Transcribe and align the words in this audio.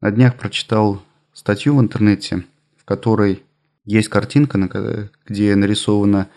на 0.00 0.10
днях 0.10 0.36
прочитал 0.36 1.02
статью 1.32 1.76
в 1.76 1.80
интернете, 1.80 2.44
в 2.76 2.84
которой 2.84 3.42
есть 3.84 4.08
картинка, 4.08 5.10
где 5.26 5.54
нарисована 5.54 6.28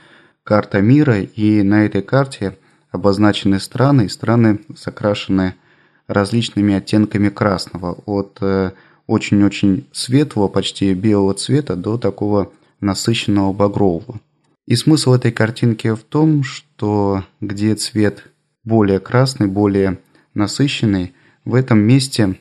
карта 0.44 0.82
мира, 0.82 1.22
и 1.22 1.62
на 1.62 1.86
этой 1.86 2.02
карте 2.02 2.58
обозначены 2.92 3.60
страны, 3.60 4.06
и 4.06 4.10
страны 4.10 4.60
закрашены 4.76 5.56
различными 6.08 6.74
оттенками 6.74 7.30
красного, 7.30 7.94
от 8.06 8.38
э, 8.42 8.72
очень-очень 9.08 9.88
светлого, 9.92 10.48
почти 10.48 10.94
белого 10.94 11.34
цвета 11.34 11.76
до 11.76 11.98
такого 11.98 12.52
насыщенного 12.82 13.54
багрового. 13.54 14.20
И 14.66 14.76
смысл 14.76 15.14
этой 15.14 15.32
картинки 15.32 15.94
в 15.94 16.04
том, 16.04 16.44
что 16.44 17.24
где 17.42 17.76
цвет 17.76 18.26
более 18.64 19.00
красный, 19.00 19.48
более 19.48 20.00
насыщенный, 20.34 21.14
в 21.46 21.56
этом 21.56 21.80
месте 21.80 22.38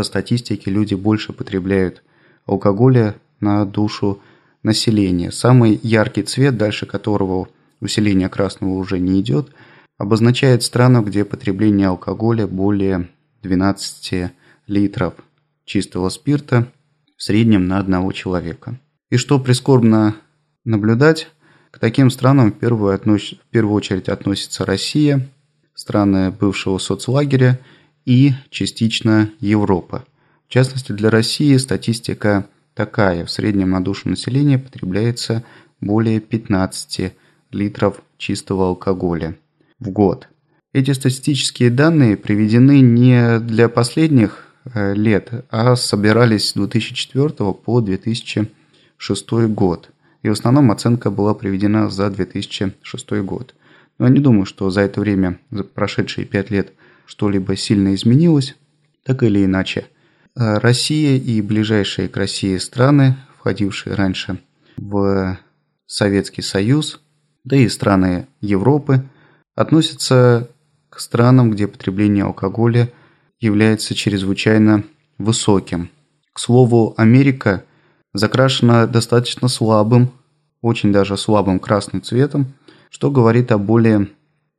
по 0.00 0.04
статистике 0.04 0.70
люди 0.70 0.94
больше 0.94 1.34
потребляют 1.34 2.02
алкоголя 2.46 3.16
на 3.38 3.66
душу 3.66 4.22
населения. 4.62 5.30
Самый 5.30 5.78
яркий 5.82 6.22
цвет, 6.22 6.56
дальше 6.56 6.86
которого 6.86 7.48
усиление 7.82 8.30
красного 8.30 8.76
уже 8.76 8.98
не 8.98 9.20
идет, 9.20 9.50
обозначает 9.98 10.62
страну, 10.62 11.02
где 11.02 11.26
потребление 11.26 11.88
алкоголя 11.88 12.46
более 12.46 13.10
12 13.42 14.32
литров 14.68 15.12
чистого 15.66 16.08
спирта 16.08 16.66
в 17.18 17.22
среднем 17.22 17.68
на 17.68 17.78
одного 17.78 18.12
человека. 18.12 18.80
И 19.10 19.18
что 19.18 19.38
прискорбно 19.38 20.16
наблюдать, 20.64 21.28
к 21.70 21.78
таким 21.78 22.08
странам 22.08 22.52
в 22.52 22.58
первую, 22.58 22.94
относ... 22.94 23.32
в 23.32 23.50
первую 23.50 23.74
очередь 23.74 24.08
относится 24.08 24.64
Россия, 24.64 25.28
страны 25.74 26.30
бывшего 26.30 26.78
соцлагеря 26.78 27.60
и 28.04 28.32
частично 28.50 29.30
Европа. 29.40 30.04
В 30.48 30.52
частности, 30.52 30.92
для 30.92 31.10
России 31.10 31.56
статистика 31.56 32.46
такая. 32.74 33.24
В 33.24 33.30
среднем 33.30 33.70
на 33.70 33.82
душу 33.82 34.08
населения 34.08 34.58
потребляется 34.58 35.44
более 35.80 36.20
15 36.20 37.12
литров 37.52 38.02
чистого 38.18 38.68
алкоголя 38.68 39.36
в 39.78 39.90
год. 39.90 40.28
Эти 40.72 40.92
статистические 40.92 41.70
данные 41.70 42.16
приведены 42.16 42.80
не 42.80 43.40
для 43.40 43.68
последних 43.68 44.54
э, 44.64 44.94
лет, 44.94 45.44
а 45.50 45.74
собирались 45.74 46.50
с 46.50 46.54
2004 46.54 47.28
по 47.52 47.80
2006 47.80 49.30
год. 49.48 49.90
И 50.22 50.28
в 50.28 50.32
основном 50.32 50.70
оценка 50.70 51.10
была 51.10 51.34
приведена 51.34 51.90
за 51.90 52.10
2006 52.10 53.10
год. 53.22 53.54
Но 54.00 54.06
я 54.06 54.12
не 54.12 54.20
думаю, 54.20 54.46
что 54.46 54.70
за 54.70 54.80
это 54.80 54.98
время, 54.98 55.38
за 55.50 55.62
прошедшие 55.62 56.26
5 56.26 56.50
лет, 56.50 56.72
что-либо 57.04 57.54
сильно 57.54 57.94
изменилось, 57.94 58.56
так 59.04 59.22
или 59.22 59.44
иначе. 59.44 59.88
Э, 60.34 60.56
Россия 60.56 61.18
и 61.18 61.42
ближайшие 61.42 62.08
к 62.08 62.16
России 62.16 62.56
страны, 62.56 63.18
входившие 63.38 63.94
раньше 63.94 64.40
в 64.78 65.38
Советский 65.86 66.40
Союз, 66.40 67.02
да 67.44 67.56
и 67.56 67.68
страны 67.68 68.26
Европы, 68.40 69.04
относятся 69.54 70.48
к 70.88 70.98
странам, 70.98 71.50
где 71.50 71.68
потребление 71.68 72.24
алкоголя 72.24 72.90
является 73.38 73.94
чрезвычайно 73.94 74.82
высоким. 75.18 75.90
К 76.32 76.40
слову, 76.40 76.94
Америка 76.96 77.64
закрашена 78.14 78.86
достаточно 78.86 79.48
слабым, 79.48 80.10
очень 80.62 80.90
даже 80.90 81.18
слабым 81.18 81.58
красным 81.58 82.00
цветом, 82.00 82.54
что 82.90 83.10
говорит 83.10 83.50
о 83.52 83.58
более 83.58 84.08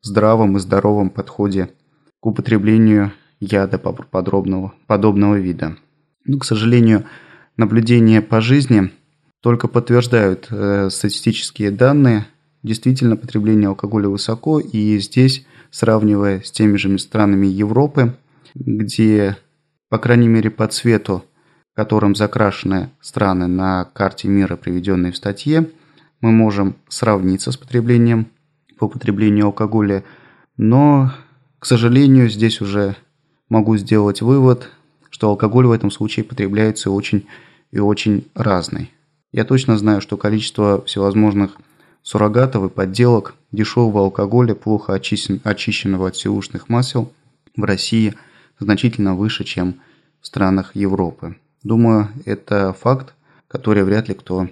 здравом 0.01 0.57
и 0.57 0.59
здоровом 0.59 1.09
подходе 1.09 1.69
к 2.19 2.25
употреблению 2.25 3.13
яда 3.39 3.77
подробного, 3.77 4.73
подобного 4.87 5.35
вида. 5.35 5.77
Но, 6.25 6.39
к 6.39 6.45
сожалению, 6.45 7.05
наблюдения 7.57 8.21
по 8.21 8.41
жизни 8.41 8.91
только 9.41 9.67
подтверждают 9.67 10.47
э, 10.49 10.89
статистические 10.89 11.71
данные. 11.71 12.27
Действительно, 12.63 13.17
потребление 13.17 13.69
алкоголя 13.69 14.07
высоко, 14.07 14.59
и 14.59 14.99
здесь, 14.99 15.45
сравнивая 15.71 16.41
с 16.41 16.51
теми 16.51 16.77
же 16.77 16.97
странами 16.99 17.47
Европы, 17.47 18.15
где, 18.53 19.37
по 19.89 19.97
крайней 19.97 20.27
мере, 20.27 20.51
по 20.51 20.67
цвету, 20.67 21.25
которым 21.73 22.13
закрашены 22.15 22.91
страны 23.01 23.47
на 23.47 23.85
карте 23.85 24.27
мира, 24.27 24.55
приведенной 24.57 25.11
в 25.11 25.17
статье, 25.17 25.71
мы 26.21 26.31
можем 26.31 26.75
сравниться 26.87 27.51
с 27.51 27.57
потреблением 27.57 28.27
по 28.77 28.87
потреблению 28.87 29.47
алкоголя, 29.47 30.03
но, 30.57 31.11
к 31.59 31.65
сожалению, 31.65 32.29
здесь 32.29 32.61
уже 32.61 32.95
могу 33.49 33.75
сделать 33.77 34.21
вывод, 34.21 34.69
что 35.09 35.29
алкоголь 35.29 35.65
в 35.65 35.71
этом 35.71 35.91
случае 35.91 36.23
потребляется 36.23 36.89
очень 36.89 37.27
и 37.71 37.79
очень 37.79 38.27
разный. 38.33 38.91
Я 39.31 39.45
точно 39.45 39.77
знаю, 39.77 40.01
что 40.01 40.17
количество 40.17 40.83
всевозможных 40.85 41.57
суррогатов 42.01 42.65
и 42.65 42.69
подделок 42.69 43.35
дешевого 43.51 44.01
алкоголя, 44.01 44.55
плохо 44.55 44.93
очищенного 44.93 46.07
от 46.07 46.15
силушных 46.15 46.69
масел, 46.69 47.11
в 47.55 47.63
России 47.63 48.15
значительно 48.59 49.15
выше, 49.15 49.43
чем 49.43 49.75
в 50.21 50.27
странах 50.27 50.75
Европы. 50.75 51.35
Думаю, 51.63 52.09
это 52.25 52.73
факт, 52.73 53.13
который 53.47 53.83
вряд 53.83 54.07
ли 54.07 54.15
кто 54.15 54.49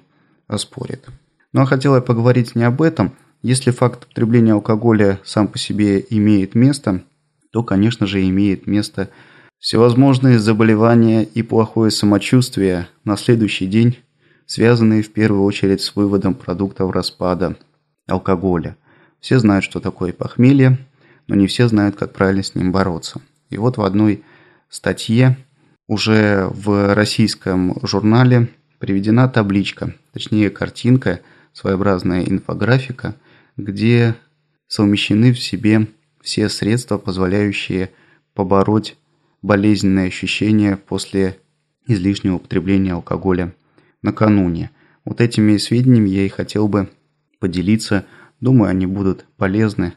оспорит. 0.48 1.08
Но 1.52 1.66
хотел 1.66 1.96
я 1.96 2.02
поговорить 2.02 2.56
не 2.56 2.64
об 2.64 2.82
этом. 2.82 3.14
Если 3.42 3.72
факт 3.72 4.08
потребления 4.08 4.54
алкоголя 4.54 5.20
сам 5.24 5.48
по 5.48 5.58
себе 5.58 6.06
имеет 6.10 6.56
место, 6.56 7.04
то, 7.52 7.64
конечно 7.64 8.06
же, 8.06 8.28
имеет 8.28 8.68
место 8.68 9.10
всевозможные 9.58 10.40
заболевания 10.40 11.24
и 11.24 11.42
плохое 11.42 11.92
самочувствие 11.92 12.88
на 13.04 13.18
следующий 13.18 13.66
день, 13.66 13.98
связанные 14.46 15.04
в 15.04 15.12
первую 15.12 15.44
очередь 15.44 15.82
с 15.82 15.96
выводом 15.96 16.34
продуктов 16.34 16.92
распада 16.92 17.58
алкоголя. 18.08 18.78
Все 19.20 19.40
знают, 19.40 19.66
что 19.66 19.80
такое 19.80 20.14
похмелье, 20.14 20.78
но 21.28 21.36
не 21.36 21.48
все 21.48 21.68
знают, 21.68 21.96
как 21.96 22.14
правильно 22.14 22.44
с 22.44 22.56
ним 22.56 22.72
бороться. 22.72 23.22
И 23.50 23.58
вот 23.58 23.78
в 23.78 23.82
одной 23.82 24.24
статье 24.70 25.38
уже 25.88 26.48
в 26.52 26.94
российском 26.94 27.76
журнале 27.84 28.50
приведена 28.78 29.28
табличка, 29.28 29.94
точнее 30.14 30.50
картинка, 30.50 31.20
своеобразная 31.60 32.24
инфографика, 32.24 33.16
где 33.58 34.16
совмещены 34.68 35.34
в 35.34 35.40
себе 35.40 35.88
все 36.22 36.48
средства, 36.48 36.98
позволяющие 36.98 37.92
побороть 38.34 38.96
болезненные 39.42 40.08
ощущения 40.08 40.78
после 40.78 41.38
излишнего 41.86 42.36
употребления 42.36 42.94
алкоголя 42.94 43.54
накануне. 44.02 44.72
Вот 45.04 45.20
этими 45.20 45.58
сведениями 45.58 46.10
я 46.10 46.26
и 46.26 46.30
хотел 46.30 46.70
бы 46.70 46.90
поделиться. 47.40 48.06
Думаю, 48.40 48.70
они 48.70 48.86
будут 48.86 49.26
полезны. 49.36 49.94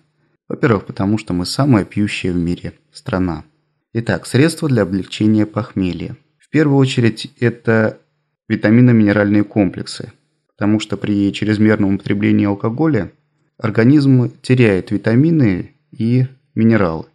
Во-первых, 0.48 0.86
потому 0.86 1.16
что 1.16 1.32
мы 1.32 1.46
самая 1.46 1.84
пьющая 1.84 2.32
в 2.32 2.36
мире 2.36 2.72
страна. 2.92 3.44
Итак, 3.92 4.26
средства 4.26 4.68
для 4.68 4.82
облегчения 4.82 5.46
похмелья. 5.46 6.16
В 6.38 6.48
первую 6.48 6.78
очередь 6.78 7.32
это 7.38 8.00
витаминно-минеральные 8.48 9.44
комплексы, 9.44 10.12
потому 10.56 10.80
что 10.80 10.96
при 10.96 11.32
чрезмерном 11.32 11.94
употреблении 11.94 12.46
алкоголя 12.46 13.12
организм 13.58 14.30
теряет 14.42 14.90
витамины 14.90 15.74
и 15.90 16.26
минералы. 16.54 17.06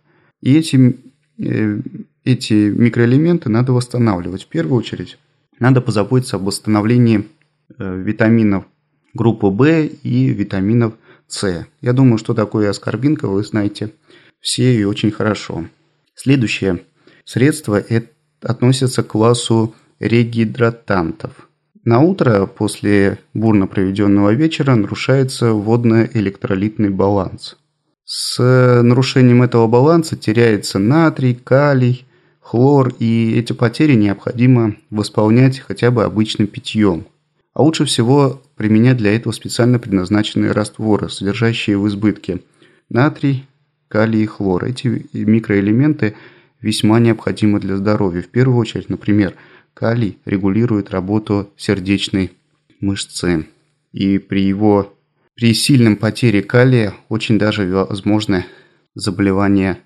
И 0.41 0.57
эти, 0.57 0.97
э, 1.39 1.79
эти 2.23 2.53
микроэлементы 2.69 3.49
надо 3.49 3.73
восстанавливать. 3.73 4.43
В 4.43 4.47
первую 4.47 4.77
очередь 4.77 5.17
надо 5.59 5.81
позаботиться 5.81 6.37
об 6.37 6.43
восстановлении 6.43 7.27
э, 7.77 8.01
витаминов 8.01 8.65
группы 9.13 9.47
В 9.47 9.89
и 10.03 10.29
витаминов 10.29 10.93
С. 11.27 11.67
Я 11.81 11.93
думаю, 11.93 12.17
что 12.17 12.33
такое 12.33 12.69
аскорбинка, 12.69 13.27
вы 13.27 13.43
знаете 13.43 13.91
все 14.39 14.75
и 14.79 14.83
очень 14.83 15.11
хорошо. 15.11 15.67
Следующее 16.15 16.83
средство 17.25 17.79
это 17.79 18.09
относится 18.41 19.03
к 19.03 19.07
классу 19.07 19.75
регидратантов. 20.00 21.46
На 21.88 22.01
утро 22.01 22.48
после 22.48 23.18
бурно 23.34 23.66
проведенного 23.66 24.34
вечера 24.34 24.75
нарушается 24.75 25.54
водно-электролитный 25.54 26.89
баланс. 26.89 27.56
С 28.04 28.38
нарушением 28.84 29.42
этого 29.42 29.68
баланса 29.68 30.18
теряется 30.18 30.80
натрий, 30.80 31.34
калий, 31.34 32.06
хлор, 32.42 32.94
и 33.00 33.38
эти 33.39 33.54
потери 33.54 33.94
необходимо 33.95 34.75
восполнять 34.89 35.60
хотя 35.60 35.89
бы 35.89 36.04
обычным 36.04 36.48
питьем. 36.48 37.06
А 37.54 37.63
лучше 37.63 37.86
всего 37.86 38.42
применять 38.57 38.98
для 38.98 39.16
этого 39.16 39.31
специально 39.31 39.80
предназначенные 39.80 40.51
растворы, 40.51 41.07
содержащие 41.07 41.78
в 41.78 41.88
избытке 41.88 42.42
натрий, 42.89 43.48
калий 43.88 44.24
и 44.24 44.25
хлор. 44.25 44.66
Эти 44.66 45.07
микроэлементы 45.13 46.16
весьма 46.60 47.00
необходимы 47.00 47.62
для 47.62 47.78
здоровья. 47.78 48.22
В 48.22 48.28
первую 48.28 48.57
очередь, 48.57 48.89
например, 48.89 49.36
калий 49.77 50.18
регулирует 50.25 50.89
работу 50.89 51.51
сердечной 51.56 52.31
мышцы. 52.79 53.47
И 53.91 54.18
при 54.18 54.41
его 54.41 54.97
при 55.35 55.53
сильном 55.53 55.97
потере 55.97 56.41
калия 56.41 56.95
очень 57.09 57.38
даже 57.38 57.68
возможны 57.68 58.45
заболевания 58.95 59.77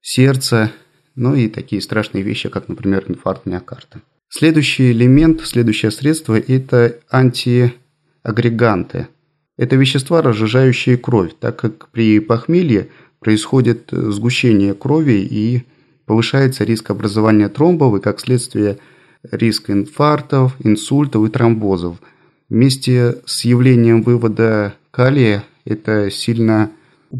сердца, 0.00 0.70
ну 1.16 1.34
и 1.34 1.48
такие 1.48 1.82
страшные 1.82 2.22
вещи, 2.22 2.48
как, 2.48 2.68
например, 2.68 3.04
инфаркт 3.08 3.44
миокарда. 3.46 4.02
Следующий 4.28 4.92
элемент, 4.92 5.40
следующее 5.40 5.90
средство– 5.90 6.38
это 6.38 7.00
антиагреганты. 7.10 9.08
Это 9.56 9.74
вещества, 9.74 10.22
разжижающие 10.22 10.96
кровь, 10.96 11.32
так 11.40 11.58
как 11.58 11.88
при 11.90 12.20
похмелье 12.20 12.90
происходит 13.18 13.88
сгущение 13.90 14.74
крови 14.74 15.26
и 15.28 15.64
повышается 16.06 16.62
риск 16.62 16.90
образования 16.90 17.48
тромбов 17.48 17.96
и, 17.96 18.00
как 18.00 18.20
следствие, 18.20 18.78
риск 19.22 19.70
инфарктов, 19.70 20.56
инсультов 20.60 21.26
и 21.26 21.30
тромбозов. 21.30 21.98
Вместе 22.48 23.18
с 23.26 23.44
явлением 23.44 24.02
вывода 24.02 24.74
калия 24.90 25.44
это 25.64 26.10
сильно 26.10 26.70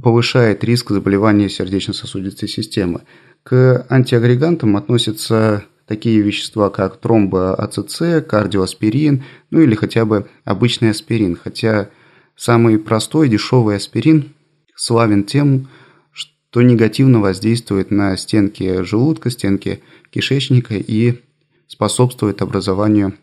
повышает 0.03 0.65
риск 0.65 0.91
заболевания 0.91 1.49
сердечно-сосудистой 1.49 2.49
системы. 2.49 3.03
К 3.43 3.87
антиагрегантам 3.89 4.77
относятся 4.77 5.65
такие 5.87 6.21
вещества, 6.21 6.71
как 6.71 6.99
тромбоацетин, 6.99 8.23
кардиоаспирин, 8.23 9.25
ну 9.51 9.61
или 9.61 9.75
хотя 9.75 10.05
бы 10.05 10.29
обычный 10.45 10.91
аспирин. 10.91 11.37
Хотя 11.37 11.91
самый 12.37 12.79
простой 12.79 13.29
дешевый 13.29 13.77
аспирин 13.77 14.33
славен 14.77 15.25
тем, 15.25 15.69
что 16.13 16.63
негативно 16.63 17.21
воздействует 17.21 17.91
на 17.91 18.17
стенки 18.17 18.83
желудка, 18.83 19.31
стенки 19.31 19.83
кишечника 20.11 20.75
и 20.75 21.21
способствует 21.71 22.43
образованию 22.43 23.15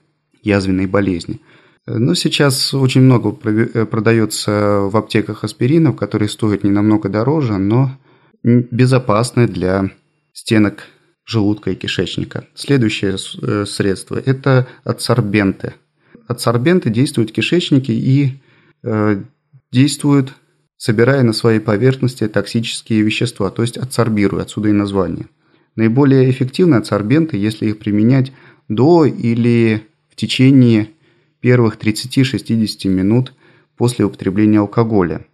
язвенной 0.42 0.86
болезни. 0.86 1.42
Но 1.86 2.16
сейчас 2.16 2.74
очень 2.74 3.02
много 3.02 3.32
продается 3.32 4.88
в 4.90 4.96
аптеках 4.96 5.44
аспиринов, 5.44 5.98
которые 5.98 6.30
стоят 6.30 6.64
не 6.64 6.72
намного 6.72 7.10
дороже, 7.10 7.58
но 7.58 7.92
безопасны 8.44 9.48
для 9.48 9.92
стенок 10.32 10.84
желудка 11.26 11.72
и 11.72 11.76
кишечника. 11.76 12.46
Следующее 12.56 13.16
э, 13.16 13.66
средство– 13.66 14.16
это 14.26 14.66
адсорбенты. 14.86 15.74
Адсорбенты 16.28 16.90
действуют 16.90 17.32
в 17.32 17.34
кишечнике 17.34 17.94
и 17.94 18.40
э, 18.84 19.22
действуют, 19.74 20.34
собирая 20.78 21.24
на 21.24 21.34
своей 21.34 21.60
поверхности 21.60 22.28
токсические 22.30 23.02
вещества, 23.02 23.50
то 23.50 23.62
есть 23.62 23.78
адсорбируя, 23.78 24.44
отсюда 24.44 24.70
и 24.70 24.74
название. 24.74 25.28
Наиболее 25.78 26.30
эффективны 26.32 26.76
адсорбенты, 26.76 27.38
если 27.38 27.68
их 27.68 27.78
применять 27.78 28.34
до 28.68 29.06
или 29.06 29.84
в 30.10 30.16
течение 30.16 30.90
первых 31.40 31.78
30-60 31.78 32.90
минут 32.90 33.34
после 33.78 34.04
употребления 34.04 34.60
алкоголя. 34.60 35.26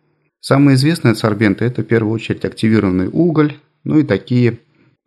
Самые 0.42 0.76
известные 0.76 1.14
адсорбенты– 1.14 1.64
это 1.66 1.82
в 1.82 1.86
первую 1.86 2.14
очередь 2.14 2.44
активированный 2.44 3.08
уголь, 3.08 3.56
ну 3.86 4.00
и 4.00 4.04
такие 4.04 4.60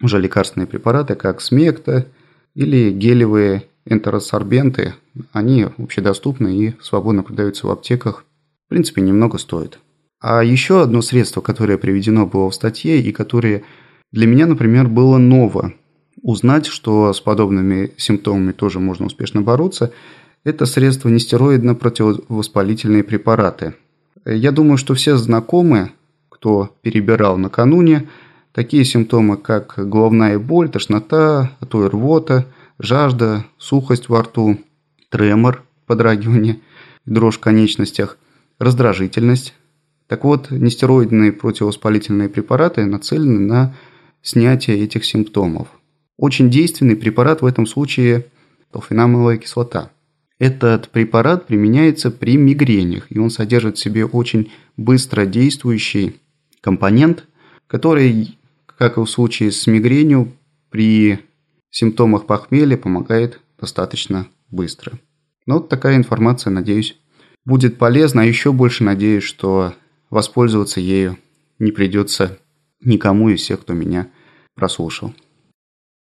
уже 0.03 0.19
лекарственные 0.19 0.67
препараты, 0.67 1.15
как 1.15 1.43
смекта 1.43 2.07
или 2.55 2.91
гелевые 2.91 3.65
энтеросорбенты, 3.85 4.95
они 5.33 5.67
общедоступны 5.77 6.57
и 6.57 6.75
свободно 6.81 7.23
продаются 7.23 7.67
в 7.67 7.71
аптеках. 7.71 8.25
В 8.67 8.71
принципе, 8.71 9.03
немного 9.03 9.37
стоит. 9.37 9.81
А 10.19 10.43
еще 10.43 10.81
одно 10.81 11.03
средство, 11.03 11.43
которое 11.43 11.77
приведено 11.77 12.27
было 12.27 12.51
в 12.51 12.55
статье 12.55 12.99
и 12.99 13.13
которое 13.13 13.65
для 14.17 14.27
меня, 14.27 14.47
например, 14.47 14.89
было 14.89 15.19
ново 15.19 15.75
узнать, 16.23 16.67
что 16.67 17.13
с 17.13 17.21
подобными 17.21 17.93
симптомами 17.97 18.53
тоже 18.53 18.81
можно 18.81 19.07
успешно 19.07 19.43
бороться, 19.43 19.93
это 20.43 20.67
средство 20.67 21.09
нестероидно-противовоспалительные 21.09 23.05
препараты. 23.05 23.75
Я 24.25 24.51
думаю, 24.53 24.79
что 24.79 24.95
все 24.95 25.17
знакомы, 25.17 25.93
кто 26.29 26.71
перебирал 26.83 27.37
накануне, 27.39 28.09
Такие 28.57 28.87
симптомы, 28.87 29.37
как 29.37 29.75
головная 29.77 30.39
боль, 30.39 30.71
тошнота, 30.71 31.53
а 31.61 31.67
то 31.67 31.85
и 31.85 31.91
рвота, 31.91 32.47
жажда, 32.79 33.45
сухость 33.59 34.09
во 34.09 34.23
рту, 34.23 34.59
тремор, 35.11 35.63
подрагивание, 35.85 36.61
дрожь 37.05 37.37
в 37.37 37.41
конечностях, 37.41 38.17
раздражительность. 38.59 39.53
Так 40.07 40.25
вот, 40.25 40.51
нестероидные 40.51 41.33
противовоспалительные 41.33 42.31
препараты 42.31 42.87
нацелены 42.87 43.41
на 43.41 43.75
снятие 44.27 44.83
этих 44.83 45.05
симптомов. 45.05 45.69
Очень 46.17 46.51
действенный 46.51 46.97
препарат 46.97 47.43
в 47.43 47.47
этом 47.47 47.67
случае– 47.67 48.27
толфенамовая 48.73 49.37
кислота. 49.39 49.91
Этот 50.39 50.91
препарат 50.91 51.47
применяется 51.47 52.11
при 52.11 52.37
мигрениях, 52.37 53.07
и 53.09 53.19
он 53.19 53.31
содержит 53.31 53.79
в 53.79 53.81
себе 53.81 54.05
очень 54.05 54.51
быстро 54.77 55.27
действующий 55.27 56.17
компонент, 56.61 57.25
который 57.69 58.37
как 58.67 58.99
и 58.99 59.01
в 59.01 59.07
случае 59.07 59.53
с 59.53 59.67
мигренью, 59.67 60.33
при 60.71 61.21
симптомах 61.71 62.27
похмелья 62.27 62.77
помогает 62.77 63.41
достаточно 63.59 64.27
быстро. 64.51 64.99
Ну, 65.47 65.55
вот 65.55 65.69
такая 65.69 65.97
информация, 65.97 66.51
надеюсь, 66.51 66.99
будет 67.45 67.79
полезна. 67.79 68.23
А 68.23 68.25
еще 68.27 68.53
больше 68.53 68.85
надеюсь, 68.85 69.23
что 69.23 69.73
воспользоваться 70.11 70.81
ею 70.81 71.17
не 71.59 71.73
придется 71.73 72.39
никому 72.81 73.31
из 73.31 73.41
всех, 73.41 73.61
кто 73.61 73.73
меня 73.73 74.11
прослушал. 74.57 75.13